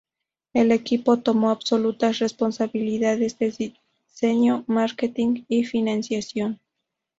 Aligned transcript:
El 0.53 0.71
equipo 0.71 1.17
tomó 1.17 1.51
absolutas 1.51 2.17
responsabilidades 2.17 3.37
de 3.37 3.75
diseño, 4.09 4.63
marketing 4.65 5.43
y 5.47 5.63
financiación. 5.63 6.59